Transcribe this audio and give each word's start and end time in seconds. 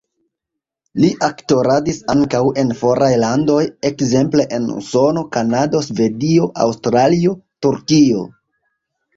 Li 1.01 1.09
aktoradis 1.25 1.99
ankaŭ 2.13 2.41
en 2.61 2.71
foraj 2.79 3.09
landoj, 3.25 3.59
ekzemple 3.91 4.47
en 4.59 4.65
Usono, 4.79 5.23
Kanado, 5.37 5.83
Svedio, 5.91 6.51
Aŭstralio, 6.67 7.37
Turkio. 7.69 8.27